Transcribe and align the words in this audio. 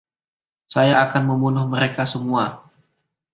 Saya 0.75 0.93
akan 1.05 1.21
membunuh 1.29 1.65
mereka 1.75 2.03
semua! 2.13 2.45